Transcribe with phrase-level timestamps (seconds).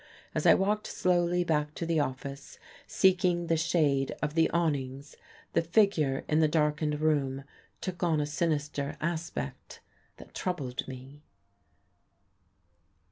[0.33, 2.57] As I walked slowly back to the office,
[2.87, 5.15] seeking the shade of the awnings,
[5.53, 7.43] the figure in the darkened room
[7.81, 9.79] took on a sinister aspect
[10.17, 11.21] that troubled me....